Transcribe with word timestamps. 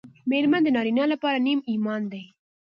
مېرمن 0.29 0.61
د 0.63 0.69
نارینه 0.75 1.03
لپاره 1.13 1.37
نیم 1.45 1.59
ایمان 1.71 2.01
دی 2.11 2.23